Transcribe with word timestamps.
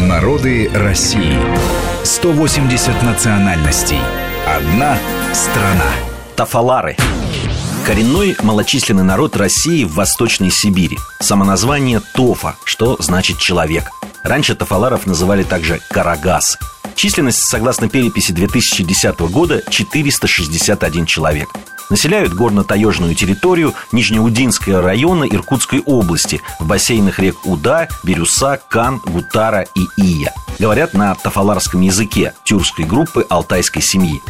Народы 0.00 0.70
России. 0.72 1.38
180 2.02 3.02
национальностей. 3.02 3.98
Одна 4.46 4.98
страна. 5.34 5.92
Тафалары. 6.34 6.96
Коренной 7.86 8.34
малочисленный 8.42 9.04
народ 9.04 9.36
России 9.36 9.84
в 9.84 9.94
Восточной 9.94 10.50
Сибири. 10.50 10.98
Самоназвание 11.20 12.00
Тофа, 12.14 12.56
что 12.64 12.96
значит 13.00 13.38
«человек». 13.38 13.84
Раньше 14.24 14.54
тафаларов 14.54 15.06
называли 15.06 15.42
также 15.42 15.80
«карагасы». 15.90 16.58
Численность, 16.94 17.44
согласно 17.44 17.88
переписи 17.88 18.32
2010 18.32 19.20
года, 19.30 19.62
461 19.68 21.06
человек. 21.06 21.48
Населяют 21.92 22.32
горно-таежную 22.32 23.14
территорию 23.14 23.74
Нижнеудинского 23.92 24.80
района 24.80 25.24
Иркутской 25.24 25.82
области 25.84 26.40
в 26.58 26.66
бассейнах 26.66 27.18
рек 27.18 27.44
Уда, 27.44 27.86
Бирюса, 28.02 28.58
Кан, 28.70 29.02
Гутара 29.04 29.66
и 29.74 30.00
Ия. 30.00 30.32
Говорят 30.58 30.94
на 30.94 31.14
тафаларском 31.14 31.82
языке 31.82 32.32
тюркской 32.44 32.86
группы 32.86 33.26
алтайской 33.28 33.82
семьи. 33.82 34.22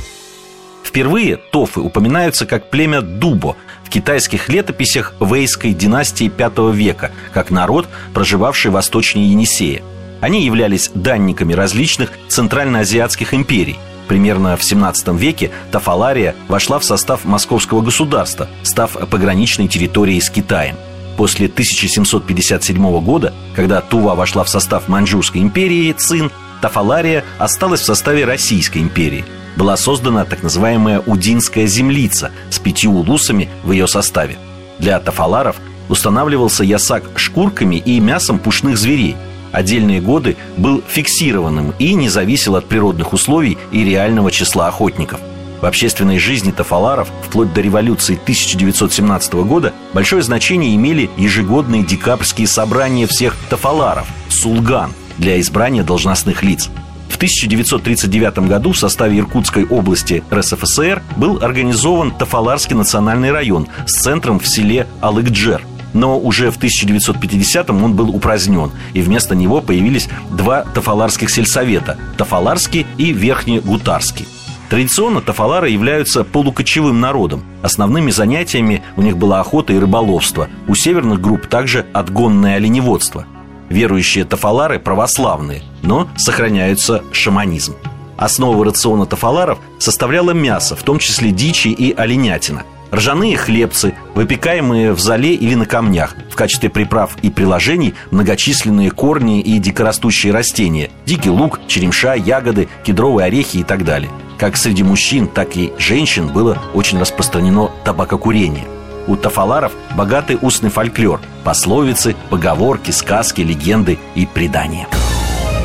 Впервые 0.83 1.37
тофы 1.37 1.79
упоминаются 1.79 2.47
как 2.47 2.69
племя 2.69 3.01
Дубо 3.01 3.55
в 3.85 3.91
китайских 3.91 4.49
летописях 4.49 5.15
Вейской 5.21 5.73
династии 5.73 6.33
V 6.37 6.73
века, 6.73 7.13
как 7.33 7.53
народ, 7.53 7.89
проживавший 8.13 8.73
восточнее 8.73 9.31
Енисея. 9.31 9.85
Они 10.21 10.45
являлись 10.45 10.91
данниками 10.97 11.53
различных 11.53 12.11
центральноазиатских 12.27 13.33
империй. 13.35 13.79
Примерно 14.13 14.59
в 14.59 14.63
17 14.63 15.09
веке 15.19 15.51
Тафалария 15.71 16.35
вошла 16.47 16.79
в 16.79 16.85
состав 16.85 17.25
московского 17.25 17.81
государства, 17.81 18.47
став 18.63 18.93
пограничной 19.09 19.69
территорией 19.69 20.21
с 20.21 20.29
Китаем. 20.29 20.77
После 21.17 21.47
1757 21.47 23.01
года, 23.01 23.33
когда 23.57 23.81
Тува 23.81 24.15
вошла 24.15 24.45
в 24.45 24.51
состав 24.51 24.87
Маньчжурской 24.87 25.41
империи 25.41 25.91
Цин, 25.93 26.31
Тафалария 26.61 27.25
осталась 27.39 27.81
в 27.81 27.87
составе 27.87 28.27
Российской 28.27 28.83
империи. 28.83 29.25
Была 29.57 29.79
создана 29.79 30.27
так 30.27 30.43
называемая 30.43 31.01
Удинская 31.01 31.65
землица 31.65 32.33
с 32.51 32.59
пятью 32.59 32.93
улусами 32.93 33.49
в 33.65 33.73
ее 33.73 33.89
составе. 33.89 34.37
Для 34.79 35.01
тафаларов 35.01 35.57
устанавливался 35.89 36.65
ясак 36.65 37.05
шкурками 37.17 37.77
и 37.77 37.99
мясом 37.99 38.39
пушных 38.39 38.77
зверей– 38.77 39.17
отдельные 39.53 40.01
годы 40.01 40.37
был 40.57 40.83
фиксированным 40.87 41.75
и 41.79 41.95
не 41.95 42.09
зависел 42.09 42.57
от 42.57 42.67
природных 42.67 43.13
условий 43.13 43.59
и 43.71 43.85
реального 43.85 44.31
числа 44.31 44.69
охотников. 44.69 45.21
В 45.61 45.67
общественной 45.67 46.19
жизни 46.19 46.51
тафаларов 46.51 47.09
вплоть 47.23 47.55
до 47.55 47.61
революции 47.61 48.15
1917 48.21 49.35
года 49.35 49.73
большое 49.93 50.23
значение 50.23 50.75
имели 50.75 51.09
ежегодные 51.17 51.85
декабрьские 51.85 52.49
собрания 52.49 53.07
всех 53.07 53.37
тафаларов– 53.49 54.09
«Сулган» 54.29 54.93
для 55.19 55.41
избрания 55.41 55.85
должностных 55.85 56.43
лиц. 56.43 56.69
В 57.09 57.17
1939 57.17 58.49
году 58.49 58.73
в 58.73 58.79
составе 58.79 59.21
Иркутской 59.21 59.65
области 59.65 60.25
РСФСР 60.33 61.01
был 61.17 61.39
организован 61.41 62.11
Тафаларский 62.11 62.75
национальный 62.75 63.31
район 63.31 63.69
с 63.87 64.01
центром 64.01 64.41
в 64.41 64.49
селе 64.49 64.89
Алыкджер– 65.01 65.63
но 65.93 66.19
уже 66.19 66.51
в 66.51 66.59
1950-м 66.59 67.83
он 67.85 67.95
был 67.95 68.11
упразднен, 68.11 68.71
и 68.95 69.03
вместо 69.03 69.35
него 69.35 69.61
появились 69.61 70.09
два 70.31 70.63
тафаларских 70.63 71.31
сельсовета– 71.31 71.99
Тафаларский 72.17 72.87
и 72.99 73.13
Верхнегутарский. 73.13 74.27
Традиционно 74.69 75.21
тафалары 75.21 75.69
являются 75.69 76.25
полукочевым 76.25 76.99
народом. 76.99 77.45
Основными 77.61 78.11
занятиями 78.11 78.83
у 78.97 79.03
них 79.03 79.19
была 79.19 79.41
охота 79.41 79.75
и 79.75 79.79
рыболовство. 79.79 80.49
У 80.67 80.75
северных 80.75 81.21
групп 81.21 81.47
также 81.47 81.85
отгонное 81.93 82.57
оленеводство. 82.57 83.27
Верующие 83.69 84.25
тафалары 84.25 84.79
православные, 84.79 85.63
но 85.83 86.09
сохраняются 86.17 87.03
шаманизм. 87.13 87.75
Основа 88.17 88.65
рациона 88.65 89.05
тафаларов 89.05 89.59
составляло 89.79 90.31
мясо, 90.31 90.75
в 90.75 90.83
том 90.85 90.99
числе 90.99 91.33
дичи 91.33 91.69
и 91.69 91.93
оленятина– 91.95 92.63
Ржаные 92.93 93.39
хлебцы, 93.39 93.95
выпекаемые 94.15 94.93
в 94.93 95.01
зале 95.01 95.35
или 95.35 95.55
на 95.55 95.65
камнях. 95.65 96.15
В 96.31 96.37
качестве 96.37 96.69
приправ 96.69 97.17
и 97.23 97.31
приложений 97.31 97.95
многочисленные 98.11 98.91
корни 98.91 99.41
и 99.41 99.59
дикорастущие 99.59 100.33
растения. 100.33 100.91
Дикий 101.07 101.31
лук, 101.31 101.61
черемша, 101.69 102.13
ягоды, 102.15 102.69
кедровые 102.85 103.27
орехи 103.27 103.59
и 103.59 103.65
так 103.65 103.87
далее. 103.87 104.11
Как 104.39 104.59
среди 104.59 104.83
мужчин, 104.83 105.27
так 105.27 105.57
и 105.57 105.73
женщин 105.79 106.29
было 106.29 106.59
очень 106.75 106.99
распространено 106.99 107.71
табакокурение. 107.85 108.67
У 109.07 109.17
тафаларов 109.17 109.73
богатый 109.97 110.39
устный 110.43 110.69
фольклор, 110.69 111.21
пословицы, 111.45 112.15
поговорки, 112.29 112.91
сказки, 112.91 113.41
легенды 113.41 113.99
и 114.15 114.27
предания. 114.27 114.87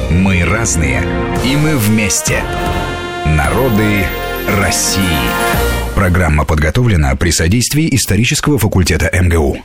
Мы 0.09 0.46
разные, 0.46 1.03
и 1.44 1.57
мы 1.57 1.75
вместе. 1.75 2.41
Народы 3.25 4.06
России. 4.47 5.03
Программа 5.94 6.46
подготовлена 6.46 7.16
при 7.16 7.31
содействии 7.31 7.94
исторического 7.94 8.58
факультета 8.58 9.09
МГУ. 9.12 9.58